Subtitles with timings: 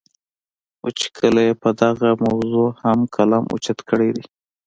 [0.79, 4.23] خو چې کله ئې پۀ دغه موضوع هم قلم اوچت کړے دے